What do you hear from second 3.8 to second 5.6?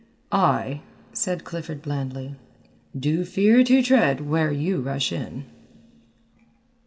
tread where you rush in."